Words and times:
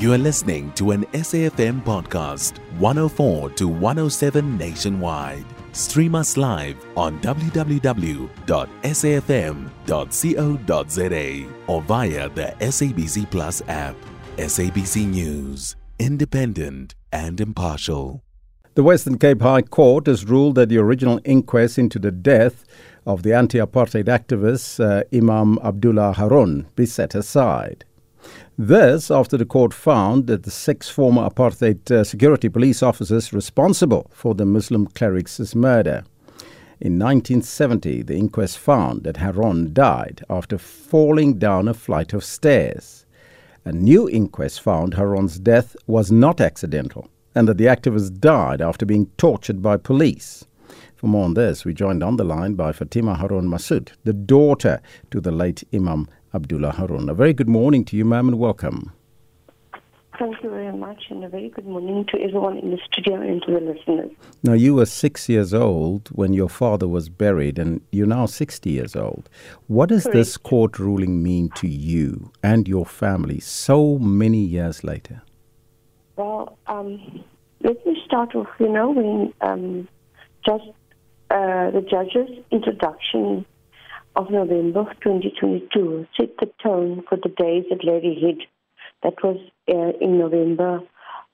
You 0.00 0.12
are 0.14 0.18
listening 0.18 0.72
to 0.76 0.92
an 0.92 1.04
SAFM 1.12 1.84
podcast, 1.84 2.56
104 2.78 3.50
to 3.50 3.68
107 3.68 4.56
nationwide. 4.56 5.44
Stream 5.72 6.14
us 6.14 6.38
live 6.38 6.82
on 6.96 7.20
www.safm.co.za 7.20 7.74
or 11.66 11.82
via 11.82 12.28
the 12.30 12.54
SABC 12.60 13.30
Plus 13.30 13.60
app. 13.68 13.94
SABC 14.38 15.06
News, 15.06 15.76
independent 15.98 16.94
and 17.12 17.38
impartial. 17.38 18.22
The 18.76 18.82
Western 18.82 19.18
Cape 19.18 19.42
High 19.42 19.60
Court 19.60 20.06
has 20.06 20.24
ruled 20.24 20.54
that 20.54 20.70
the 20.70 20.78
original 20.78 21.20
inquest 21.26 21.76
into 21.76 21.98
the 21.98 22.10
death 22.10 22.64
of 23.04 23.22
the 23.22 23.34
anti 23.34 23.58
apartheid 23.58 24.04
activist 24.04 24.80
uh, 24.82 25.04
Imam 25.14 25.58
Abdullah 25.62 26.14
Haron 26.16 26.74
be 26.74 26.86
set 26.86 27.14
aside. 27.14 27.84
This 28.58 29.10
after 29.10 29.36
the 29.36 29.44
court 29.44 29.72
found 29.72 30.26
that 30.26 30.42
the 30.42 30.50
six 30.50 30.88
former 30.90 31.28
apartheid 31.28 31.90
uh, 31.90 32.04
security 32.04 32.48
police 32.48 32.82
officers 32.82 33.32
responsible 33.32 34.10
for 34.12 34.34
the 34.34 34.44
Muslim 34.44 34.86
cleric's 34.86 35.54
murder. 35.54 36.04
In 36.80 36.98
1970, 36.98 38.02
the 38.02 38.16
inquest 38.16 38.58
found 38.58 39.04
that 39.04 39.16
Haron 39.16 39.72
died 39.72 40.24
after 40.30 40.56
falling 40.56 41.38
down 41.38 41.68
a 41.68 41.74
flight 41.74 42.12
of 42.12 42.24
stairs. 42.24 43.04
A 43.64 43.72
new 43.72 44.08
inquest 44.08 44.60
found 44.62 44.94
Haron's 44.94 45.38
death 45.38 45.76
was 45.86 46.10
not 46.10 46.40
accidental 46.40 47.08
and 47.34 47.46
that 47.48 47.58
the 47.58 47.66
activist 47.66 48.18
died 48.20 48.60
after 48.60 48.86
being 48.86 49.06
tortured 49.16 49.62
by 49.62 49.76
police. 49.76 50.44
For 50.96 51.06
more 51.06 51.24
on 51.24 51.34
this, 51.34 51.64
we 51.64 51.72
joined 51.72 52.02
on 52.02 52.16
the 52.16 52.24
line 52.24 52.54
by 52.54 52.72
Fatiema 52.72 53.18
Haron-Masoet, 53.18 53.92
the 54.04 54.12
daughter 54.12 54.80
to 55.10 55.20
the 55.20 55.30
late 55.30 55.64
Imam 55.72 56.08
Abdullah 56.32 56.72
Haron. 56.72 57.10
A 57.10 57.14
very 57.14 57.32
good 57.32 57.48
morning 57.48 57.84
to 57.86 57.96
you, 57.96 58.04
ma'am, 58.04 58.28
and 58.28 58.38
welcome. 58.38 58.92
Thank 60.18 60.42
you 60.42 60.50
very 60.50 60.76
much, 60.76 61.04
and 61.08 61.24
a 61.24 61.28
very 61.28 61.48
good 61.48 61.66
morning 61.66 62.04
to 62.12 62.20
everyone 62.20 62.58
in 62.58 62.72
the 62.72 62.78
studio 62.92 63.22
and 63.22 63.40
to 63.42 63.52
the 63.52 63.60
listeners. 63.60 64.10
Now, 64.42 64.52
you 64.52 64.74
were 64.74 64.84
six 64.84 65.30
years 65.30 65.54
old 65.54 66.08
when 66.08 66.34
your 66.34 66.50
father 66.50 66.86
was 66.86 67.08
buried, 67.08 67.58
and 67.58 67.80
you're 67.90 68.06
now 68.06 68.26
60 68.26 68.68
years 68.68 68.94
old. 68.94 69.30
What 69.66 69.88
does 69.88 70.02
Correct. 70.02 70.14
this 70.14 70.36
court 70.36 70.78
ruling 70.78 71.22
mean 71.22 71.48
to 71.54 71.66
you 71.66 72.32
and 72.42 72.68
your 72.68 72.84
family 72.84 73.40
so 73.40 73.98
many 73.98 74.40
years 74.40 74.84
later? 74.84 75.22
Well, 76.16 76.58
um, 76.66 77.24
let 77.62 77.84
me 77.86 77.96
start 78.04 78.34
off. 78.34 78.48
You 78.58 78.68
know, 78.68 78.90
when 78.90 79.32
um, 79.40 79.88
just 80.44 80.68
uh, 81.30 81.70
the 81.70 81.80
judge's 81.90 82.44
introduction 82.50 83.46
of 84.16 84.30
November 84.30 84.84
2022 85.02 86.06
set 86.18 86.30
the 86.38 86.50
tone 86.62 87.02
for 87.08 87.16
the 87.16 87.28
days 87.28 87.64
that 87.70 87.84
lay 87.84 87.98
ahead. 87.98 88.38
That 89.02 89.14
was 89.22 89.38
uh, 89.68 90.04
in 90.04 90.18
November 90.18 90.80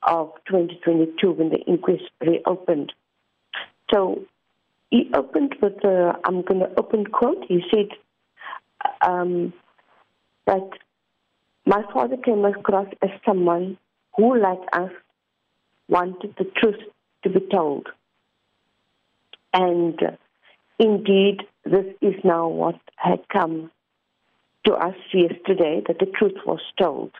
of 0.03 0.33
2022 0.49 1.33
when 1.33 1.51
the 1.51 1.59
inquest 1.67 2.05
reopened. 2.21 2.93
So 3.93 4.23
he 4.91 5.11
opened 5.15 5.57
with 5.61 5.77
the, 5.83 6.13
I'm 6.25 6.43
going 6.43 6.61
to 6.61 6.71
open 6.79 7.07
quote, 7.07 7.45
he 7.49 7.63
said 7.73 7.89
um, 9.01 9.53
that 10.47 10.69
my 11.65 11.83
father 11.93 12.17
came 12.17 12.45
across 12.45 12.87
as 13.03 13.11
someone 13.25 13.79
who, 14.17 14.39
like 14.39 14.61
us, 14.73 14.93
wanted 15.89 16.35
the 16.39 16.45
truth 16.57 16.81
to 17.25 17.31
be 17.31 17.41
told. 17.53 17.89
And 19.53 19.99
indeed, 20.79 21.43
this 21.65 21.87
is 22.01 22.15
now 22.25 22.49
what 22.49 22.79
had 22.97 23.21
come 23.29 23.71
to 24.65 24.75
us 24.75 24.97
yesterday 25.13 25.83
that 25.87 25.99
the 25.99 26.07
truth 26.07 26.37
was 26.47 26.61
told. 26.81 27.13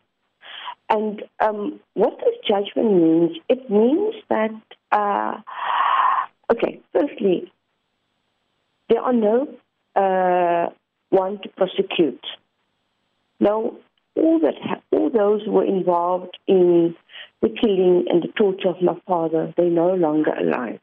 And 0.89 1.23
um, 1.41 1.81
what 1.95 2.19
this 2.19 2.37
judgment 2.47 2.93
means, 2.93 3.39
it 3.49 3.71
means 3.71 4.15
that, 4.29 4.51
uh, 4.93 5.41
okay, 6.53 6.81
firstly, 6.93 7.53
there 8.89 9.01
are 9.01 9.13
no 9.13 9.49
uh, 9.97 10.71
one 11.11 11.41
to 11.43 11.49
prosecute. 11.57 12.25
No, 13.41 13.79
all 14.15 14.39
that 14.41 14.55
ha- 14.63 14.81
all 14.93 15.11
those 15.11 15.43
who 15.45 15.53
were 15.53 15.65
involved 15.65 16.39
in 16.47 16.95
the 17.43 17.49
killing 17.49 18.07
and 18.09 18.23
the 18.23 18.29
torture 18.37 18.69
of 18.69 18.81
my 18.81 18.97
father, 19.07 19.53
they're 19.57 19.71
no 19.71 19.95
longer 19.95 20.33
alive. 20.33 20.79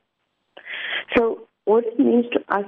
So 1.15 1.47
what 1.65 1.85
it 1.85 1.99
means 1.99 2.25
to 2.33 2.39
us, 2.53 2.65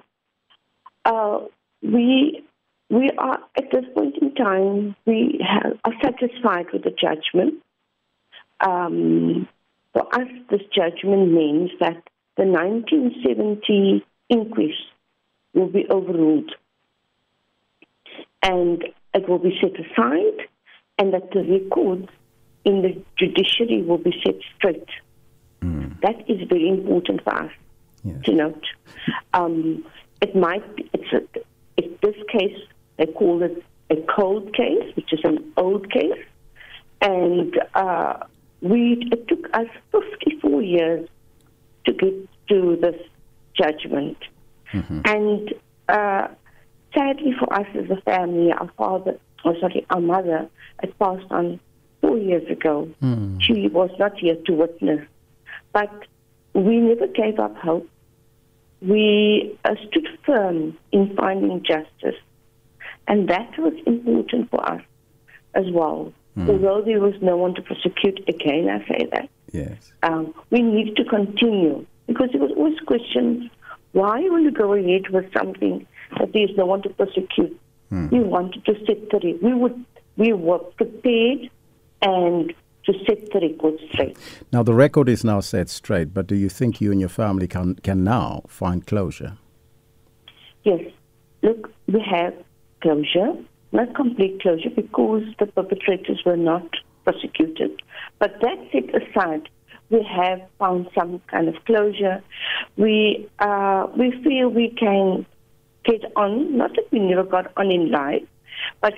uh, 1.05 1.39
we 1.81 2.43
we 2.89 3.09
are 3.17 3.39
at 3.57 3.71
this 3.71 3.85
point 3.93 4.15
in 4.21 4.33
time 4.35 4.95
we 5.05 5.43
have, 5.43 5.77
are 5.83 5.93
satisfied 6.03 6.67
with 6.71 6.83
the 6.83 6.91
judgment. 6.91 7.55
Um, 8.59 9.47
for 9.93 10.07
us, 10.13 10.27
this 10.49 10.61
judgment 10.73 11.31
means 11.31 11.71
that 11.79 12.01
the 12.37 12.45
1970 12.45 14.05
inquest 14.29 14.73
will 15.53 15.69
be 15.69 15.85
overruled, 15.89 16.51
and 18.43 18.83
it 19.13 19.27
will 19.27 19.39
be 19.39 19.57
set 19.61 19.73
aside, 19.73 20.47
and 20.97 21.13
that 21.13 21.31
the 21.31 21.41
records 21.41 22.07
in 22.65 22.81
the 22.81 23.01
judiciary 23.17 23.81
will 23.83 23.97
be 23.97 24.13
set 24.25 24.35
straight. 24.55 24.89
That 26.01 26.29
is 26.29 26.47
very 26.47 26.69
important 26.69 27.23
for 27.23 27.33
us 27.33 27.51
Yes. 28.05 28.17
to 28.25 28.33
note. 28.33 28.65
Um, 29.33 29.83
it 30.21 30.35
might 30.35 30.75
be, 30.75 30.89
it's 30.93 31.11
a, 31.11 31.21
in 31.81 31.97
this 32.01 32.15
case, 32.31 32.57
they 32.97 33.07
call 33.07 33.41
it 33.43 33.63
a 33.89 33.95
cold 34.15 34.53
case, 34.53 34.95
which 34.95 35.11
is 35.11 35.19
an 35.23 35.51
old 35.57 35.91
case. 35.91 36.23
And 37.01 37.59
uh, 37.73 38.17
we, 38.61 39.07
it 39.11 39.27
took 39.27 39.47
us 39.53 39.67
54 39.91 40.61
years 40.61 41.09
to 41.85 41.93
get 41.93 42.13
to 42.49 42.77
this 42.81 42.95
judgment. 43.55 44.17
And 45.05 45.53
uh, 45.89 46.27
sadly 46.93 47.33
for 47.39 47.51
us 47.53 47.67
as 47.75 47.89
a 47.89 48.01
family, 48.01 48.51
our 48.51 48.69
father, 48.77 49.19
or 49.43 49.57
sorry, 49.59 49.85
our 49.89 50.01
mother 50.01 50.47
had 50.79 50.97
passed 50.99 51.25
on 51.31 51.59
four 52.01 52.17
years 52.17 52.47
ago. 52.49 52.89
She 53.41 53.67
was 53.67 53.89
not 53.99 54.17
here 54.17 54.35
to 54.45 54.53
witness. 54.53 55.01
But 55.73 55.91
we 56.53 56.77
never 56.77 57.07
gave 57.07 57.39
up 57.39 57.55
hope. 57.57 57.87
We 58.81 59.57
uh, 59.65 59.75
stood 59.87 60.07
firm 60.25 60.77
in 60.91 61.15
finding 61.15 61.63
justice. 61.63 62.19
And 63.07 63.29
that 63.29 63.57
was 63.57 63.73
important 63.85 64.49
for 64.49 64.67
us 64.69 64.81
as 65.53 65.65
well. 65.71 66.11
Although 66.37 66.81
there 66.81 66.99
was 66.99 67.13
no 67.21 67.37
one 67.37 67.55
to 67.55 67.61
prosecute, 67.61 68.19
again, 68.27 68.67
I 68.69 68.85
say 68.87 69.07
that 69.13 69.29
Yes. 69.53 69.93
um, 70.03 70.33
we 70.49 70.61
need 70.61 70.97
to 70.97 71.05
continue 71.05 71.85
because 72.07 72.29
there 72.33 72.41
was 72.41 72.51
always 72.57 72.77
questions 72.79 73.49
why 73.93 74.19
will 74.19 74.41
you 74.41 74.51
go 74.51 74.73
ahead 74.73 75.07
with 75.09 75.31
something 75.31 75.87
that 76.19 76.33
there 76.33 76.43
is 76.43 76.57
no 76.57 76.65
one 76.65 76.81
to 76.81 76.89
prosecute? 76.89 77.57
We 78.11 78.19
wanted 78.19 78.65
to 78.65 78.73
the 78.73 79.19
re- 79.23 79.39
we 79.41 79.53
would 79.53 79.85
we 80.17 80.33
were 80.33 80.59
prepared 80.59 81.49
and 82.01 82.53
to 82.85 82.93
set 83.05 83.31
the 83.31 83.39
record 83.39 83.79
straight. 83.91 84.17
Now, 84.51 84.63
the 84.63 84.73
record 84.73 85.09
is 85.09 85.23
now 85.23 85.39
set 85.39 85.69
straight, 85.69 86.13
but 86.13 86.27
do 86.27 86.35
you 86.35 86.49
think 86.49 86.81
you 86.81 86.91
and 86.91 86.99
your 86.99 87.09
family 87.09 87.47
can, 87.47 87.75
can 87.75 88.03
now 88.03 88.43
find 88.47 88.85
closure? 88.85 89.37
Yes, 90.63 90.81
look, 91.41 91.71
we 91.87 91.99
have 92.01 92.33
closure, 92.81 93.33
not 93.71 93.95
complete 93.95 94.41
closure 94.41 94.69
because 94.75 95.23
the 95.39 95.47
perpetrators 95.47 96.21
were 96.25 96.37
not 96.37 96.67
prosecuted. 97.03 97.81
But 98.19 98.39
that 98.41 98.57
set 98.71 98.89
aside, 99.01 99.49
we 99.89 100.03
have 100.03 100.41
found 100.59 100.87
some 100.97 101.21
kind 101.27 101.47
of 101.47 101.55
closure. 101.65 102.23
We 102.75 103.29
uh, 103.39 103.87
we 103.97 104.11
feel 104.23 104.49
we 104.49 104.69
can 104.69 105.25
get 105.83 106.01
on. 106.15 106.57
Not 106.57 106.71
that 106.75 106.91
we 106.91 106.99
never 106.99 107.23
got 107.23 107.51
on 107.55 107.71
in 107.71 107.91
life, 107.91 108.23
but 108.81 108.93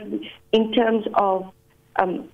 in 0.53 0.71
terms 0.71 1.05
of 1.15 1.51
um, 1.97 2.29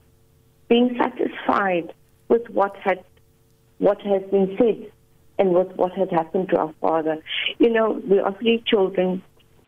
being 0.73 0.97
satisfied 0.97 1.93
with 2.29 2.41
what 2.49 2.75
had 2.83 3.03
what 3.77 4.01
has 4.01 4.23
been 4.31 4.55
said 4.57 4.91
and 5.37 5.53
with 5.53 5.67
what 5.75 5.91
had 5.91 6.09
happened 6.11 6.49
to 6.49 6.57
our 6.57 6.73
father. 6.81 7.17
You 7.59 7.69
know, 7.69 8.01
we 8.09 8.17
are 8.17 8.35
three 8.39 8.63
children, 8.65 9.21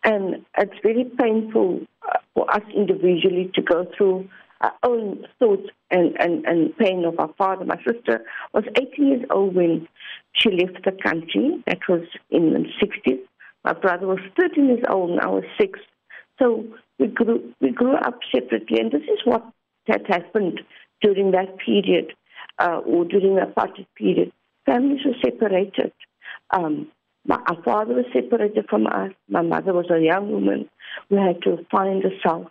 and 0.04 0.44
it's 0.58 0.80
very 0.82 1.04
painful 1.04 1.82
uh, 2.10 2.18
for 2.34 2.50
us 2.52 2.64
individually 2.76 3.52
to 3.54 3.62
go 3.62 3.86
through 3.96 4.28
our 4.62 4.74
own 4.82 5.26
thoughts 5.38 5.70
and, 5.92 6.16
and, 6.20 6.44
and 6.46 6.76
pain 6.78 7.06
of 7.06 7.20
our 7.20 7.32
father. 7.38 7.66
My 7.66 7.78
sister 7.86 8.26
was 8.52 8.64
18 8.76 9.08
years 9.08 9.26
old 9.30 9.54
when 9.54 9.88
she 10.34 10.50
left 10.50 10.84
the 10.86 10.92
country. 10.92 11.64
That 11.68 11.82
was 11.88 12.02
in 12.32 12.54
the 12.54 12.66
60s. 12.84 13.20
My 13.64 13.74
brother 13.74 14.08
was 14.08 14.20
13 14.40 14.70
years 14.70 14.84
old 14.90 15.12
and 15.12 15.20
I 15.20 15.28
was 15.28 15.44
six. 15.60 15.80
So 16.40 16.66
we 16.98 17.08
grew, 17.08 17.54
we 17.62 17.70
grew 17.70 17.96
up 17.96 18.20
separately, 18.34 18.80
and 18.80 18.92
this 18.92 19.04
is 19.04 19.20
what 19.24 19.44
had 19.88 20.06
happened 20.08 20.62
during 21.02 21.32
that 21.32 21.58
period 21.58 22.14
uh, 22.60 22.80
or 22.86 23.06
during 23.06 23.36
the 23.36 23.42
apartheid 23.42 23.88
period. 23.96 24.32
Families 24.66 25.02
were 25.06 25.16
separated. 25.24 25.92
Um, 26.52 26.88
my, 27.26 27.38
our 27.48 27.62
father 27.64 27.94
was 27.96 28.06
separated 28.14 28.66
from 28.70 28.88
us. 28.88 29.12
My 29.28 29.42
mother 29.42 29.74
was 29.74 29.90
a 29.90 30.00
young 30.00 30.32
woman 30.32 30.70
who 31.10 31.16
had 31.16 31.42
to 31.44 31.66
find 31.72 32.04
herself 32.04 32.48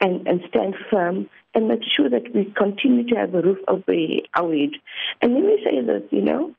and, 0.00 0.26
and 0.26 0.40
stand 0.48 0.74
firm 0.90 1.28
and 1.54 1.68
make 1.68 1.80
sure 1.96 2.08
that 2.10 2.34
we 2.34 2.52
continue 2.56 3.06
to 3.08 3.16
have 3.16 3.34
a 3.34 3.42
roof 3.42 3.58
over 3.68 3.92
our 4.34 4.54
head. 4.54 4.70
And 5.20 5.34
let 5.34 5.42
me 5.42 5.58
say 5.64 5.80
this, 5.80 6.02
you 6.10 6.22
know, 6.22 6.54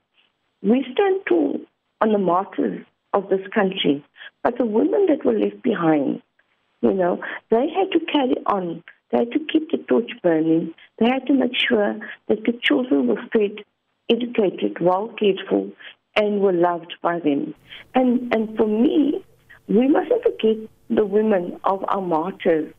we 0.62 0.86
stand 0.94 1.22
tall 1.28 1.60
on 2.02 2.12
the 2.12 2.18
martyrs 2.18 2.86
of 3.14 3.30
this 3.30 3.46
country, 3.54 4.04
but 4.44 4.58
the 4.58 4.66
women 4.66 5.08
that 5.08 5.26
were 5.26 5.38
left 5.38 5.62
behind, 5.62 6.22
you 6.82 6.94
know, 6.94 7.22
they 7.50 7.68
had 7.70 7.92
to 7.92 8.06
carry 8.12 8.36
on. 8.46 8.84
They 9.14 9.20
had 9.20 9.32
to 9.34 9.40
keep 9.52 9.70
the 9.70 9.78
torch 9.78 10.10
burning. 10.24 10.74
They 10.98 11.08
had 11.08 11.28
to 11.28 11.34
make 11.34 11.56
sure 11.56 12.00
that 12.28 12.44
the 12.46 12.60
children 12.64 13.08
were 13.08 13.22
fed, 13.32 13.64
educated, 14.10 14.80
well 14.82 15.10
cared 15.20 15.40
for, 15.48 15.68
and 16.16 16.42
were 16.42 16.52
loved 16.52 16.96
by 17.04 17.20
them. 17.20 17.54
And 17.94 18.34
and 18.34 18.58
for 18.58 18.66
me, 18.66 19.24
we 19.68 19.88
mustn't 19.88 20.24
forget 20.24 20.58
the 20.90 21.06
women 21.06 21.60
of 21.64 21.86
our 21.90 22.02
martyrs. 22.02 22.74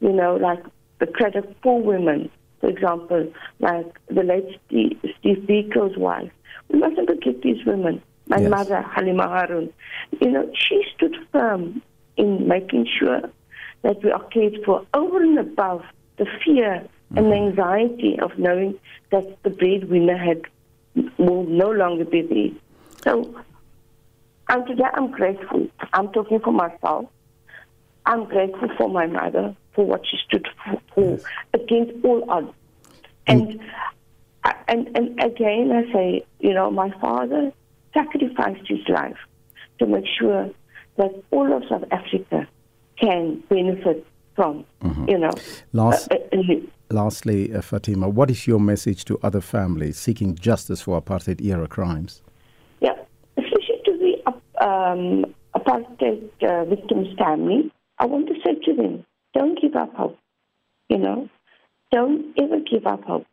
You 0.00 0.12
know, 0.12 0.36
like 0.36 0.62
the 1.00 1.06
credit 1.06 1.56
for 1.62 1.80
women, 1.80 2.30
for 2.60 2.68
example, 2.68 3.32
like 3.60 3.98
the 4.08 4.22
late 4.22 4.60
Steve, 4.66 4.98
Steve 5.18 5.46
Biko's 5.48 5.96
wife. 5.96 6.30
We 6.68 6.78
mustn't 6.78 7.08
forget 7.08 7.40
these 7.42 7.64
women. 7.64 8.02
My 8.26 8.40
Yes. 8.40 8.50
mother, 8.50 8.82
Halima 8.82 9.28
Haron, 9.28 9.70
you 10.20 10.30
know, 10.30 10.50
she 10.54 10.82
stood 10.94 11.16
firm 11.32 11.80
in 12.18 12.46
making 12.48 12.86
sure 12.98 13.30
that 13.84 14.02
we 14.02 14.10
are 14.10 14.24
cared 14.24 14.58
for 14.64 14.84
over 14.94 15.22
and 15.22 15.38
above 15.38 15.84
the 16.16 16.26
fear 16.44 16.84
and 17.14 17.26
the 17.30 17.36
anxiety 17.36 18.18
of 18.18 18.36
knowing 18.38 18.78
that 19.10 19.42
the 19.44 19.50
breadwinner 19.50 20.16
had 20.16 20.42
will 21.18 21.44
no 21.44 21.70
longer 21.70 22.04
be 22.04 22.22
there. 22.22 22.50
So 23.04 23.44
and 24.48 24.66
today 24.66 24.84
I'm 24.92 25.10
grateful. 25.10 25.68
I'm 25.92 26.12
talking 26.12 26.40
for 26.40 26.52
myself. 26.52 27.06
I'm 28.06 28.24
grateful 28.24 28.68
for 28.76 28.88
my 28.88 29.06
mother 29.06 29.54
for 29.74 29.84
what 29.86 30.02
she 30.06 30.16
stood 30.26 30.48
for, 30.64 30.80
for 30.94 31.18
against 31.52 32.04
all 32.04 32.30
odds. 32.30 32.48
Mm. 32.48 32.54
And, 33.26 33.60
and 34.68 34.96
and 34.96 35.22
again, 35.22 35.72
I 35.72 35.92
say, 35.92 36.26
you 36.40 36.54
know, 36.54 36.70
my 36.70 36.90
father 37.00 37.52
sacrificed 37.92 38.66
his 38.66 38.86
life 38.88 39.16
to 39.78 39.86
make 39.86 40.06
sure 40.18 40.50
that 40.96 41.22
all 41.30 41.52
of 41.52 41.64
South 41.68 41.84
Africa 41.90 42.48
can 43.04 43.42
benefit 43.48 44.06
from, 44.36 44.64
you 45.08 45.18
know, 45.18 45.30
Last- 45.72 46.10
a- 46.10 46.34
a- 46.36 46.62
Lastly, 46.90 47.52
uh, 47.52 47.60
Fatiema, 47.60 48.12
what 48.12 48.30
is 48.30 48.46
your 48.46 48.60
message 48.60 49.04
to 49.06 49.18
other 49.22 49.40
families 49.40 49.96
seeking 49.98 50.34
justice 50.34 50.82
for 50.82 51.00
apartheid 51.00 51.40
era 51.44 51.66
crimes? 51.66 52.22
Yeah, 52.80 52.96
especially 53.36 53.80
to 53.86 53.92
the 54.04 54.64
um, 54.68 55.24
apartheid 55.54 56.28
uh, 56.42 56.64
victims' 56.64 57.08
family, 57.18 57.70
I 57.98 58.06
want 58.06 58.26
to 58.28 58.34
say 58.44 58.54
to 58.66 58.74
them, 58.74 59.04
don't 59.34 59.60
give 59.60 59.74
up 59.76 59.94
hope. 59.94 60.18
You 60.88 60.98
know, 60.98 61.28
don't 61.90 62.34
ever 62.38 62.58
give 62.60 62.86
up 62.86 63.02
hope, 63.04 63.26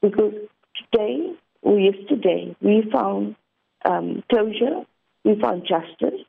because 0.00 0.34
today 0.80 1.32
or 1.62 1.78
yesterday 1.78 2.56
we 2.60 2.88
found 2.90 3.36
um, 3.84 4.22
closure, 4.30 4.84
we 5.24 5.38
found 5.40 5.66
justice, 5.68 6.20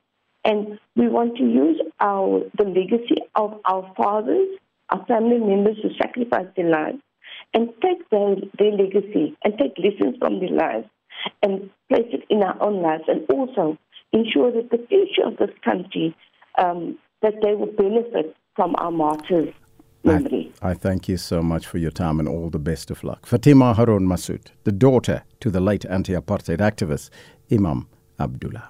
and 0.45 0.80
we 0.95 1.07
want 1.07 1.38
to 1.38 1.44
use 1.44 1.81
our 2.00 2.42
the 2.57 2.66
legacy 2.66 3.22
of 3.36 3.60
our 3.66 3.92
fathers, 3.95 4.48
our 4.90 5.06
family 5.06 5.40
members 5.40 5.78
who 5.81 5.90
sacrificed 6.01 6.56
their 6.56 6.69
lives, 6.69 6.98
and 7.54 7.69
take 7.81 8.10
their, 8.10 8.36
their 8.60 8.72
legacy 8.72 9.36
and 9.44 9.57
take 9.57 9.74
lessons 9.78 10.18
from 10.19 10.40
their 10.40 10.50
lives 10.50 10.88
and 11.42 11.69
place 11.90 12.07
it 12.12 12.24
in 12.30 12.44
our 12.44 12.62
own 12.62 12.81
lives, 12.81 13.04
and 13.07 13.25
also 13.30 13.78
ensure 14.12 14.51
that 14.51 14.69
the 14.69 14.86
future 14.90 15.25
of 15.25 15.38
this 15.38 15.56
country 15.63 16.16
um, 16.57 16.98
that 17.22 17.34
they 17.42 17.56
will 17.56 17.72
benefit 17.72 18.36
from 18.56 18.75
our 18.78 18.92
martyrs' 18.92 19.54
memory. 20.04 20.51
I, 20.62 20.72
I 20.72 20.74
thank 20.74 21.07
you 21.07 21.18
so 21.18 21.42
much 21.42 21.66
for 21.66 21.78
your 21.78 21.92
time 21.92 22.19
and 22.19 22.28
all 22.28 22.50
the 22.50 22.60
best 22.60 22.92
of 22.92 23.04
luck. 23.04 23.25
Fatiema 23.25 23.75
Haron-Masoet, 23.75 24.48
the 24.63 24.72
daughter 24.72 25.24
to 25.40 25.50
the 25.50 25.62
late 25.62 25.86
anti 25.86 26.13
apartheid 26.13 26.57
activist 26.57 27.10
Imam 27.51 27.88
Abdullah. 28.19 28.69